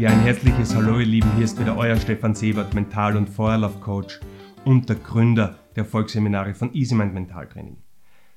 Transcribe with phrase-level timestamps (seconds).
[0.00, 1.30] Ja, ein herzliches Hallo, ihr Lieben.
[1.34, 4.18] Hier ist wieder euer Stefan Sebert, Mental- und Feuerlauf-Coach
[4.64, 7.76] und der Gründer der Volksseminare von EasyMind Mentaltraining.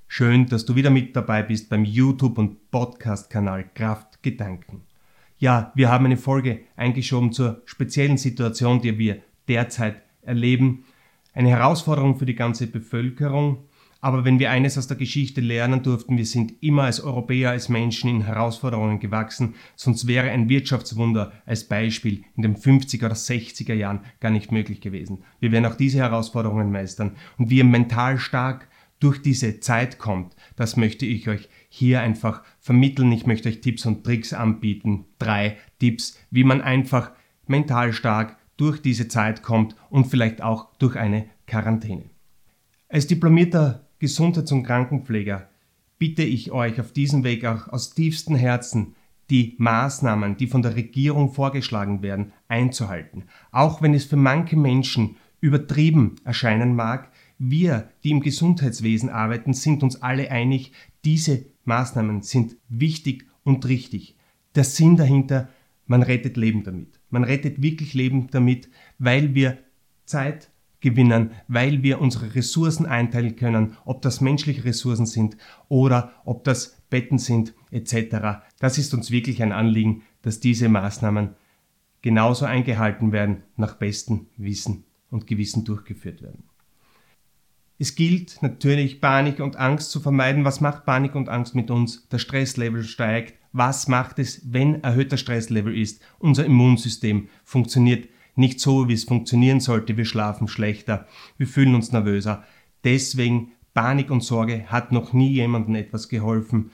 [0.09, 4.81] Schön, dass du wieder mit dabei bist beim YouTube- und Podcast-Kanal Kraft Gedanken.
[5.37, 10.83] Ja, wir haben eine Folge eingeschoben zur speziellen Situation, die wir derzeit erleben.
[11.33, 13.59] Eine Herausforderung für die ganze Bevölkerung
[14.03, 17.69] aber wenn wir eines aus der Geschichte lernen durften, wir sind immer als Europäer, als
[17.69, 23.73] Menschen in Herausforderungen gewachsen, sonst wäre ein Wirtschaftswunder als Beispiel in den 50er oder 60er
[23.73, 25.23] Jahren gar nicht möglich gewesen.
[25.39, 28.67] Wir werden auch diese Herausforderungen meistern und wie ihr mental stark
[28.99, 33.11] durch diese Zeit kommt, das möchte ich euch hier einfach vermitteln.
[33.13, 35.05] Ich möchte euch Tipps und Tricks anbieten.
[35.17, 37.11] Drei Tipps, wie man einfach
[37.47, 42.09] mental stark durch diese Zeit kommt und vielleicht auch durch eine Quarantäne.
[42.89, 45.47] Als diplomierter Gesundheits- und Krankenpfleger
[45.97, 48.95] bitte ich euch auf diesem Weg auch aus tiefstem Herzen,
[49.29, 53.23] die Maßnahmen, die von der Regierung vorgeschlagen werden, einzuhalten.
[53.53, 59.83] Auch wenn es für manche Menschen übertrieben erscheinen mag, wir, die im Gesundheitswesen arbeiten, sind
[59.83, 60.73] uns alle einig,
[61.05, 64.17] diese Maßnahmen sind wichtig und richtig.
[64.55, 65.47] Der Sinn dahinter,
[65.85, 66.99] man rettet Leben damit.
[67.09, 69.59] Man rettet wirklich Leben damit, weil wir
[70.03, 70.51] Zeit
[70.83, 75.37] gewinnen, weil wir unsere Ressourcen einteilen können, ob das menschliche Ressourcen sind
[75.69, 78.43] oder ob das Betten sind etc.
[78.59, 81.29] Das ist uns wirklich ein Anliegen, dass diese Maßnahmen
[82.01, 86.43] genauso eingehalten werden, nach bestem Wissen und Gewissen durchgeführt werden.
[87.79, 90.45] Es gilt natürlich, Panik und Angst zu vermeiden.
[90.45, 92.07] Was macht Panik und Angst mit uns?
[92.09, 93.35] Der Stresslevel steigt.
[93.53, 96.01] Was macht es, wenn erhöhter Stresslevel ist?
[96.19, 99.97] Unser Immunsystem funktioniert nicht so, wie es funktionieren sollte.
[99.97, 102.43] Wir schlafen schlechter, wir fühlen uns nervöser.
[102.83, 106.71] Deswegen Panik und Sorge hat noch nie jemandem etwas geholfen.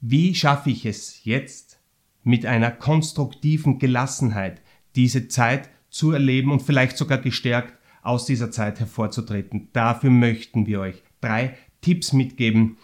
[0.00, 1.80] Wie schaffe ich es jetzt
[2.22, 4.62] mit einer konstruktiven Gelassenheit,
[4.96, 9.68] diese Zeit zu erleben und vielleicht sogar gestärkt aus dieser Zeit hervorzutreten?
[9.72, 12.78] Dafür möchten wir euch drei Tipps mitgeben.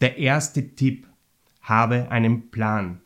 [0.00, 1.06] Der erste Tipp,
[1.64, 3.00] habe einen Plan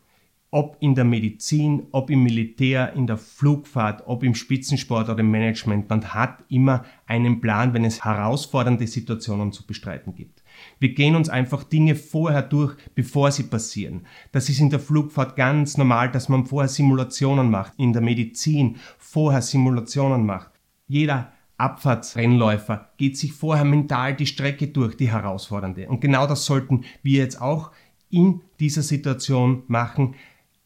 [0.51, 5.31] ob in der Medizin, ob im Militär, in der Flugfahrt, ob im Spitzensport oder im
[5.31, 10.43] Management, man hat immer einen Plan, wenn es herausfordernde Situationen zu bestreiten gibt.
[10.79, 14.07] Wir gehen uns einfach Dinge vorher durch, bevor sie passieren.
[14.33, 18.77] Das ist in der Flugfahrt ganz normal, dass man vorher Simulationen macht, in der Medizin
[18.97, 20.51] vorher Simulationen macht.
[20.87, 25.89] Jeder Abfahrtsrennläufer geht sich vorher mental die Strecke durch, die herausfordernde.
[25.89, 27.73] Und genau das sollten wir jetzt auch
[28.11, 30.15] in dieser Situation machen,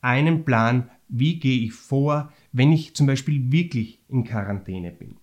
[0.02, 5.16] einen Plan, wie gehe ich vor, wenn ich zum Beispiel wirklich in Quarantäne bin.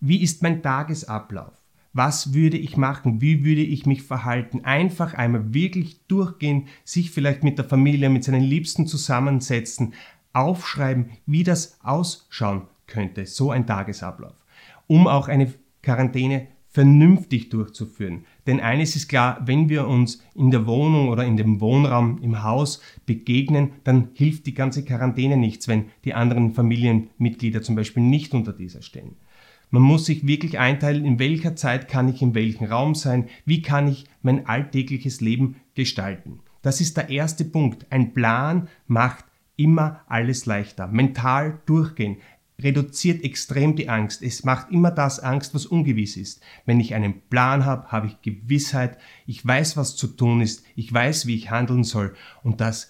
[0.00, 1.54] Wie ist mein Tagesablauf?
[1.92, 3.20] Was würde ich machen?
[3.20, 4.64] Wie würde ich mich verhalten?
[4.64, 9.94] Einfach einmal wirklich durchgehen, sich vielleicht mit der Familie, mit seinen Liebsten zusammensetzen,
[10.32, 14.36] aufschreiben, wie das ausschauen könnte, so ein Tagesablauf,
[14.86, 18.24] um auch eine Quarantäne vernünftig durchzuführen.
[18.46, 22.44] Denn eines ist klar, wenn wir uns in der Wohnung oder in dem Wohnraum im
[22.44, 28.34] Haus begegnen, dann hilft die ganze Quarantäne nichts, wenn die anderen Familienmitglieder zum Beispiel nicht
[28.34, 29.16] unter dieser stehen.
[29.70, 33.62] Man muss sich wirklich einteilen, in welcher Zeit kann ich in welchem Raum sein, wie
[33.62, 36.40] kann ich mein alltägliches Leben gestalten.
[36.62, 37.86] Das ist der erste Punkt.
[37.90, 39.24] Ein Plan macht
[39.56, 40.88] immer alles leichter.
[40.88, 42.16] Mental durchgehen
[42.62, 44.22] reduziert extrem die Angst.
[44.22, 46.42] Es macht immer das Angst, was ungewiss ist.
[46.66, 50.92] Wenn ich einen Plan habe, habe ich Gewissheit, ich weiß, was zu tun ist, ich
[50.92, 52.88] weiß, wie ich handeln soll und das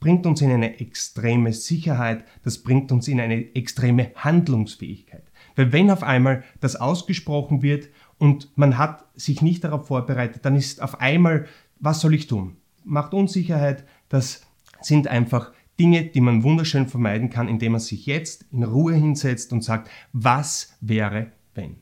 [0.00, 5.30] bringt uns in eine extreme Sicherheit, das bringt uns in eine extreme Handlungsfähigkeit.
[5.56, 10.56] Weil wenn auf einmal das ausgesprochen wird und man hat sich nicht darauf vorbereitet, dann
[10.56, 11.46] ist auf einmal,
[11.78, 12.56] was soll ich tun?
[12.82, 14.46] Macht Unsicherheit, das
[14.80, 19.50] sind einfach Dinge, die man wunderschön vermeiden kann, indem man sich jetzt in Ruhe hinsetzt
[19.54, 21.76] und sagt, was wäre, wenn.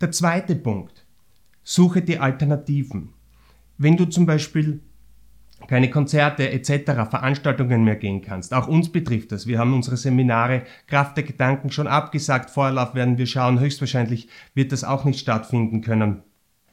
[0.00, 1.04] Der zweite Punkt.
[1.62, 3.10] Suche die Alternativen.
[3.76, 4.80] Wenn du zum Beispiel
[5.68, 8.54] keine Konzerte etc., Veranstaltungen mehr gehen kannst.
[8.54, 9.46] Auch uns betrifft das.
[9.46, 12.48] Wir haben unsere Seminare Kraft der Gedanken schon abgesagt.
[12.48, 13.60] Vorlauf werden wir schauen.
[13.60, 16.22] Höchstwahrscheinlich wird das auch nicht stattfinden können.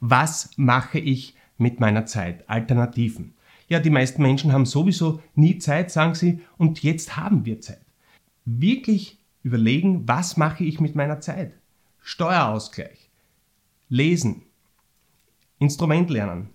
[0.00, 2.48] Was mache ich mit meiner Zeit?
[2.48, 3.34] Alternativen.
[3.68, 7.80] Ja, die meisten Menschen haben sowieso nie Zeit, sagen sie, und jetzt haben wir Zeit.
[8.44, 11.52] Wirklich überlegen, was mache ich mit meiner Zeit?
[12.02, 13.10] Steuerausgleich,
[13.88, 14.42] Lesen,
[15.58, 16.50] Instrument lernen,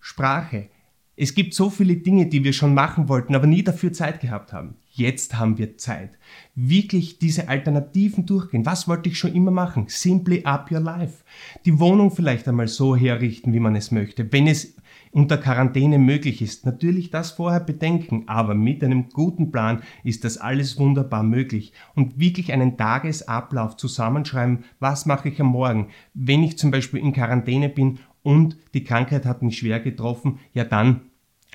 [0.00, 0.68] Sprache.
[1.16, 4.52] Es gibt so viele Dinge, die wir schon machen wollten, aber nie dafür Zeit gehabt
[4.52, 4.76] haben.
[4.90, 6.18] Jetzt haben wir Zeit.
[6.54, 8.66] Wirklich diese Alternativen durchgehen.
[8.66, 9.86] Was wollte ich schon immer machen?
[9.88, 11.22] Simply up your life.
[11.64, 14.32] Die Wohnung vielleicht einmal so herrichten, wie man es möchte.
[14.32, 14.74] Wenn es
[15.14, 16.66] unter Quarantäne möglich ist.
[16.66, 21.72] Natürlich das vorher bedenken, aber mit einem guten Plan ist das alles wunderbar möglich.
[21.94, 27.12] Und wirklich einen Tagesablauf zusammenschreiben, was mache ich am Morgen, wenn ich zum Beispiel in
[27.12, 31.02] Quarantäne bin und die Krankheit hat mich schwer getroffen, ja dann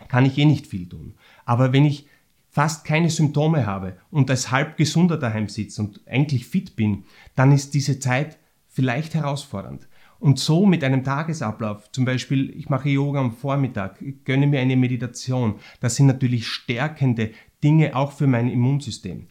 [0.08, 1.16] kann ich eh nicht viel tun.
[1.44, 2.08] Aber wenn ich
[2.50, 7.04] fast keine Symptome habe und als halb gesunder daheim sitze und eigentlich fit bin,
[7.36, 8.38] dann ist diese Zeit
[8.70, 9.89] vielleicht herausfordernd.
[10.20, 14.76] Und so mit einem Tagesablauf, zum Beispiel ich mache Yoga am Vormittag, gönne mir eine
[14.76, 17.32] Meditation, das sind natürlich stärkende
[17.64, 19.28] Dinge auch für mein Immunsystem.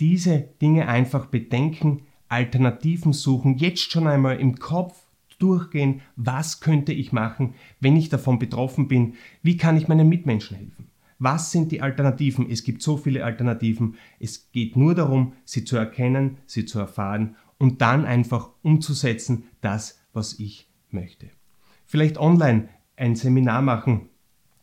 [0.00, 5.02] Diese Dinge einfach bedenken, Alternativen suchen, jetzt schon einmal im Kopf
[5.38, 10.56] durchgehen, was könnte ich machen, wenn ich davon betroffen bin, wie kann ich meinen Mitmenschen
[10.56, 10.88] helfen.
[11.18, 12.50] Was sind die Alternativen?
[12.50, 13.94] Es gibt so viele Alternativen.
[14.18, 20.01] Es geht nur darum, sie zu erkennen, sie zu erfahren und dann einfach umzusetzen, das,
[20.12, 21.30] was ich möchte.
[21.86, 24.08] Vielleicht online ein Seminar machen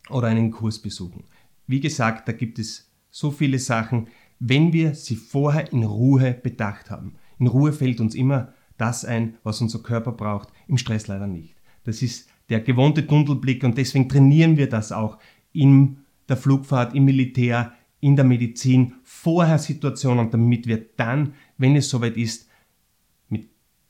[0.08, 1.24] oder einen Kurs besuchen.
[1.66, 4.08] Wie gesagt, da gibt es so viele Sachen,
[4.38, 7.16] wenn wir sie vorher in Ruhe bedacht haben.
[7.38, 11.54] In Ruhe fällt uns immer das ein, was unser Körper braucht, im Stress leider nicht.
[11.84, 15.18] Das ist der gewohnte Tunnelblick und deswegen trainieren wir das auch
[15.52, 15.98] in
[16.28, 22.16] der Flugfahrt, im Militär, in der Medizin, vorher Situationen, damit wir dann, wenn es soweit
[22.16, 22.48] ist,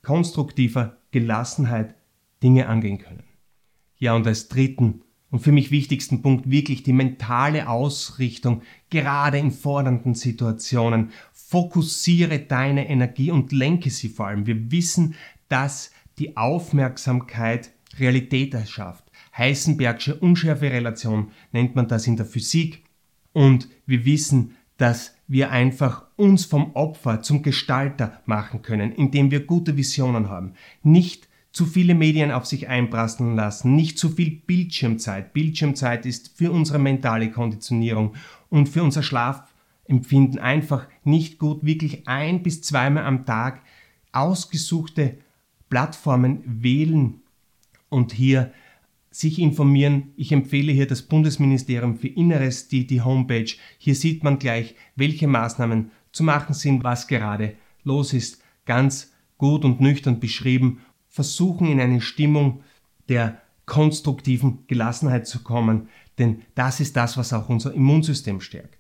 [0.03, 1.95] konstruktiver Gelassenheit
[2.43, 3.25] Dinge angehen können.
[3.97, 9.53] Ja, und als dritten und für mich wichtigsten Punkt wirklich die mentale Ausrichtung, gerade in
[9.53, 11.11] fordernden Situationen.
[11.33, 14.47] Fokussiere deine Energie und lenke sie vor allem.
[14.47, 15.15] Wir wissen,
[15.49, 19.05] dass die Aufmerksamkeit Realität erschafft.
[19.37, 22.85] Heisenbergsche Unschärferelation nennt man das in der Physik.
[23.33, 29.47] Und wir wissen, dass wir einfach uns vom Opfer zum Gestalter machen können, indem wir
[29.47, 30.53] gute Visionen haben.
[30.83, 35.33] Nicht zu viele Medien auf sich einprasseln lassen, nicht zu viel Bildschirmzeit.
[35.33, 38.15] Bildschirmzeit ist für unsere mentale Konditionierung
[38.51, 41.65] und für unser Schlafempfinden einfach nicht gut.
[41.65, 43.63] Wirklich ein bis zweimal am Tag
[44.13, 45.17] ausgesuchte
[45.71, 47.23] Plattformen wählen
[47.89, 48.53] und hier
[49.11, 50.13] sich informieren.
[50.17, 53.53] Ich empfehle hier das Bundesministerium für Inneres, die, die Homepage.
[53.79, 58.43] Hier sieht man gleich, welche Maßnahmen zu machen sind, was gerade los ist.
[58.67, 60.81] Ganz gut und nüchtern beschrieben.
[61.09, 62.63] Versuchen in eine Stimmung
[63.09, 68.79] der konstruktiven Gelassenheit zu kommen, denn das ist das, was auch unser Immunsystem stärkt.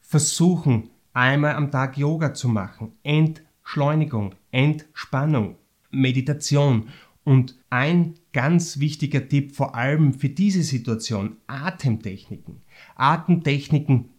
[0.00, 5.56] Versuchen einmal am Tag Yoga zu machen, Entschleunigung, Entspannung,
[5.90, 6.88] Meditation
[7.24, 12.62] und ein ganz wichtiger Tipp, vor allem für diese Situation, Atemtechniken.
[12.94, 14.10] Atemtechniken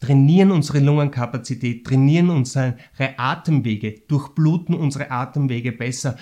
[0.00, 2.76] trainieren unsere Lungenkapazität, trainieren unsere
[3.16, 6.16] Atemwege, durchbluten unsere Atemwege besser.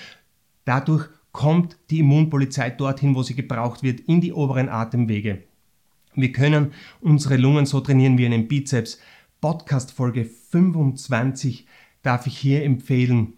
[0.64, 5.42] Dadurch kommt die Immunpolizei dorthin, wo sie gebraucht wird, in die oberen Atemwege.
[6.14, 8.98] Wir können unsere Lungen so trainieren wie einen Bizeps.
[9.42, 11.66] Podcast Folge 25
[12.02, 13.34] darf ich hier empfehlen.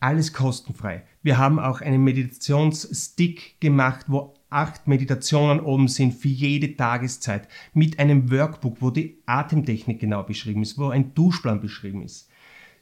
[0.00, 1.04] Alles kostenfrei.
[1.22, 7.98] Wir haben auch einen Meditationsstick gemacht, wo acht Meditationen oben sind für jede Tageszeit mit
[7.98, 12.28] einem Workbook, wo die Atemtechnik genau beschrieben ist, wo ein Duschplan beschrieben ist.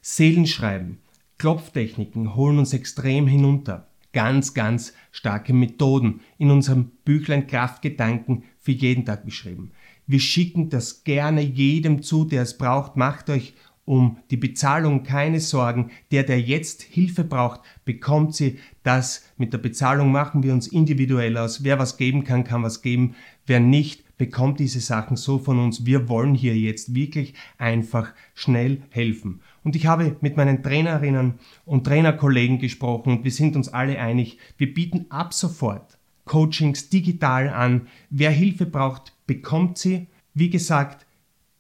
[0.01, 0.99] Seelenschreiben,
[1.39, 3.89] Klopftechniken holen uns extrem hinunter.
[4.13, 9.73] Ganz, ganz starke Methoden in unserem Büchlein Kraftgedanken für jeden Tag beschrieben.
[10.07, 12.97] Wir schicken das gerne jedem zu, der es braucht.
[12.97, 13.55] Macht euch
[13.87, 15.91] um die Bezahlung keine Sorgen.
[16.11, 18.59] Der, der jetzt Hilfe braucht, bekommt sie.
[18.83, 21.65] Das mit der Bezahlung machen wir uns individuell aus.
[21.65, 23.15] Wer was geben kann, kann was geben.
[23.47, 25.87] Wer nicht, bekommt diese Sachen so von uns.
[25.87, 29.41] Wir wollen hier jetzt wirklich einfach schnell helfen.
[29.63, 34.39] Und ich habe mit meinen Trainerinnen und Trainerkollegen gesprochen und wir sind uns alle einig,
[34.59, 37.87] wir bieten ab sofort Coachings digital an.
[38.11, 40.07] Wer Hilfe braucht, bekommt sie.
[40.35, 41.07] Wie gesagt,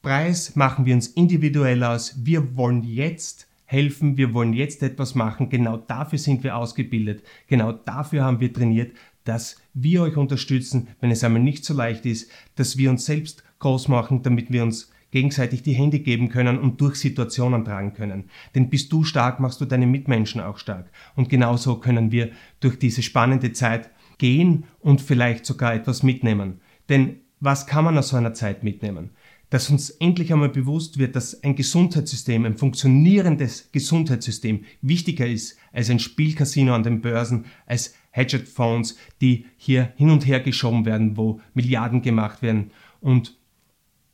[0.07, 2.15] Preis machen wir uns individuell aus.
[2.25, 5.49] Wir wollen jetzt helfen, wir wollen jetzt etwas machen.
[5.49, 7.25] Genau dafür sind wir ausgebildet.
[7.49, 12.07] Genau dafür haben wir trainiert, dass wir euch unterstützen, wenn es einmal nicht so leicht
[12.07, 16.61] ist, dass wir uns selbst groß machen, damit wir uns gegenseitig die Hände geben können
[16.61, 18.31] und durch Situationen tragen können.
[18.55, 20.89] Denn bist du stark, machst du deine Mitmenschen auch stark.
[21.17, 26.61] Und genauso können wir durch diese spannende Zeit gehen und vielleicht sogar etwas mitnehmen.
[26.89, 29.11] Denn was kann man aus so einer Zeit mitnehmen?
[29.51, 35.91] Dass uns endlich einmal bewusst wird, dass ein Gesundheitssystem, ein funktionierendes Gesundheitssystem wichtiger ist als
[35.91, 41.41] ein Spielcasino an den Börsen, als Hedgefonds, die hier hin und her geschoben werden, wo
[41.55, 42.71] Milliarden gemacht werden.
[43.01, 43.37] Und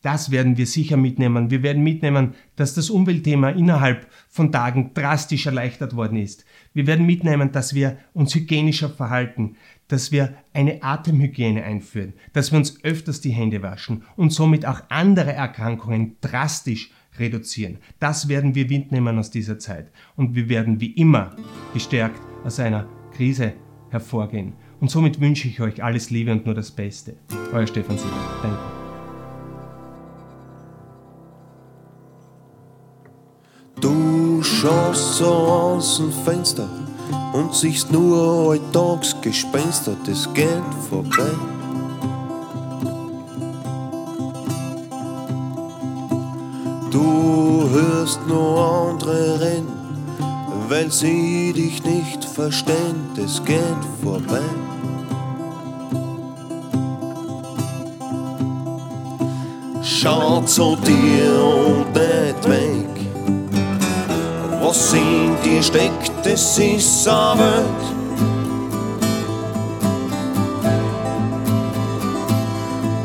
[0.02, 1.50] das werden wir sicher mitnehmen.
[1.50, 6.44] Wir werden mitnehmen, dass das Umweltthema innerhalb von Tagen drastisch erleichtert worden ist.
[6.74, 9.56] Wir werden mitnehmen, dass wir uns hygienischer verhalten,
[9.92, 14.80] dass wir eine Atemhygiene einführen, dass wir uns öfters die Hände waschen und somit auch
[14.88, 17.76] andere Erkrankungen drastisch reduzieren.
[18.00, 19.92] Das werden wir mitnehmen aus dieser Zeit.
[20.16, 21.36] Und wir werden wie immer
[21.74, 23.52] gestärkt aus einer Krise
[23.90, 24.54] hervorgehen.
[24.80, 27.16] Und somit wünsche ich euch alles Liebe und nur das Beste.
[27.52, 28.40] Euer Stefan Sieger.
[28.42, 28.58] Danke.
[33.78, 36.70] Du schaust so aus dem Fenster
[37.32, 40.48] und siehst nur Alltagsgespenster, das geht
[40.88, 41.30] vorbei.
[46.90, 49.72] Du hörst nur andere reden,
[50.68, 54.42] weil sie dich nicht verstehen, das geht vorbei.
[59.82, 62.41] Schau zu dir und nicht
[65.62, 67.82] ist eine Welt.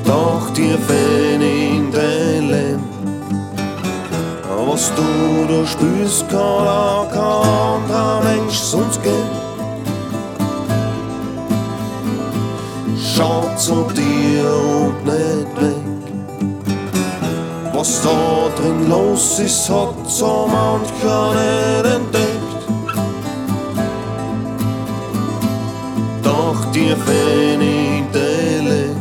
[0.06, 2.84] Doch dir fehlen in dein Leben,
[4.68, 9.38] was du da spürst, kann auch kein anderer Mensch sonst geben.
[12.98, 14.46] Schau zu dir
[14.82, 15.88] und nicht weg.
[17.74, 22.27] Was da drin los ist, hat so mancher nicht entdeckt.
[26.96, 28.96] Fehlen in Dele.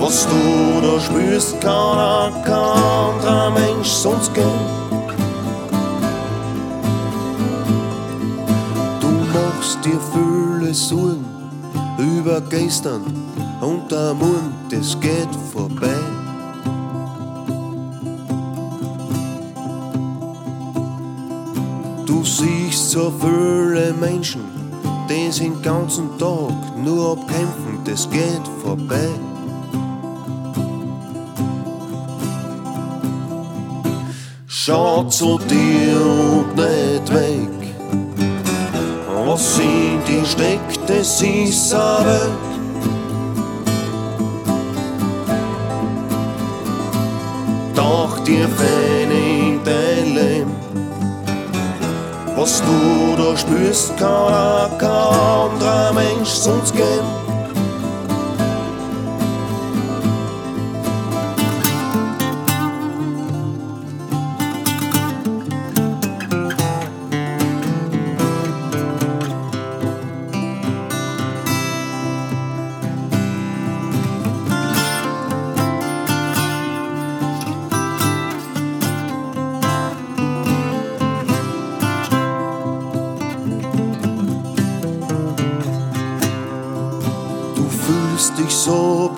[0.00, 4.48] Was du da spürst, kann auch kein anderer Mensch sonst geben.
[9.00, 11.24] Du machst dir viele Sorgen
[11.98, 13.02] über gestern
[13.60, 16.00] und der Morgen, das geht vorbei.
[22.06, 24.42] Du siehst so viele Menschen,
[25.12, 29.10] die den ganzen Tag nur abkämpfen, das geht vorbei.
[34.46, 37.48] Schau zu dir und nicht weg.
[39.24, 42.52] Was in dir steckt, das ist eine Welt.
[47.74, 49.31] Doch dir fehlen
[52.42, 57.21] was du da spürst, kann auch kein anderer Mensch sonst geben.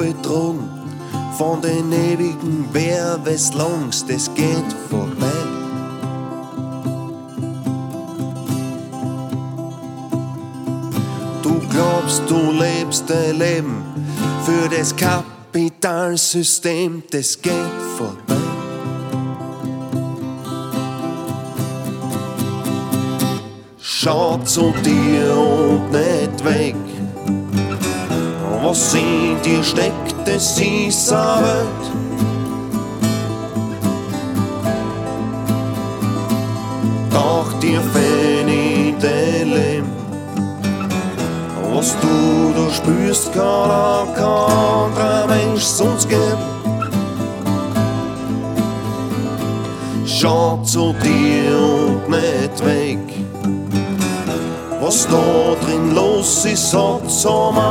[0.04, 0.68] Betrogen
[1.38, 5.32] von den ewigen Werbeslangs, das geht vorbei.
[11.42, 13.82] Du glaubst, du lebst dein Leben
[14.44, 17.52] für das Kapitalsystem, das geht
[17.96, 18.34] vorbei.
[23.80, 26.93] Schau zu dir und nicht weg.
[28.74, 30.16] Was in dir steckt,
[31.12, 31.84] eine Welt.
[37.08, 37.80] Doch dir
[39.44, 39.92] Leben.
[41.72, 46.42] Was du da spürst, kann auch kein anderer Mensch sonst geben.
[50.04, 52.98] Schau zu dir und nicht weg.
[54.80, 57.63] Was da drin los ist, hat so mancher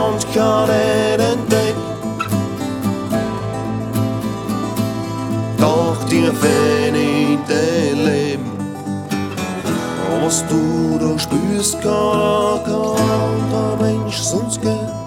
[6.44, 8.52] Fehlen in dein Leben.
[10.22, 15.03] Was du da spürst, kann kein anderer Mensch sonst geben.